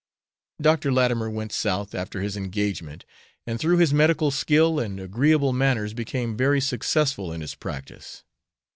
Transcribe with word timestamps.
Dr. 0.59 0.91
Latimer 0.91 1.29
went 1.29 1.51
South, 1.51 1.93
after 1.93 2.23
his 2.23 2.35
engagement, 2.35 3.05
and 3.45 3.59
through 3.59 3.77
his 3.77 3.93
medical 3.93 4.31
skill 4.31 4.79
and 4.79 4.99
agreeable 4.99 5.53
manners 5.53 5.93
became 5.93 6.35
very 6.35 6.59
successful 6.59 7.31
in 7.31 7.41
his 7.41 7.53
practice. 7.53 8.23